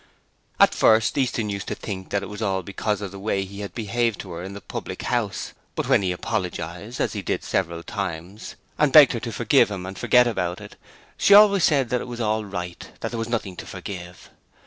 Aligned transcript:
At 0.59 0.73
first, 0.73 1.15
Easton 1.15 1.51
used 1.51 1.67
to 1.67 1.75
think 1.75 2.09
that 2.09 2.23
it 2.23 2.27
was 2.27 2.41
all 2.41 2.63
because 2.63 3.01
of 3.01 3.11
the 3.11 3.19
way 3.19 3.45
he 3.45 3.59
had 3.59 3.75
behaved 3.75 4.19
to 4.21 4.31
her 4.31 4.41
in 4.41 4.55
the 4.55 4.59
public 4.61 5.03
house, 5.03 5.53
but 5.75 5.87
when 5.87 6.01
he 6.01 6.11
apologized 6.11 6.99
as 6.99 7.13
he 7.13 7.21
did 7.21 7.43
several 7.43 7.83
times 7.83 8.55
and 8.79 8.91
begged 8.91 9.13
her 9.13 9.19
to 9.19 9.31
forgive 9.31 9.69
him 9.69 9.85
and 9.85 9.99
forget 9.99 10.25
about 10.25 10.59
it, 10.59 10.75
she 11.17 11.35
always 11.35 11.65
said 11.65 11.93
it 11.93 12.07
was 12.07 12.19
all 12.19 12.43
right; 12.43 12.89
there 13.01 13.11
was 13.15 13.29
nothing 13.29 13.55
to 13.57 13.67
forgive. 13.67 14.31